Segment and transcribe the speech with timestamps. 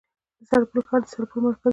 [0.39, 1.69] د سرپل ښار د سرپل مرکز دی